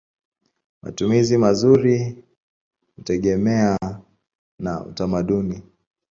Matumizi 0.81 1.37
mazuri 1.37 2.23
hutegemea 2.95 3.77
na 4.59 4.85
utamaduni. 4.85 5.63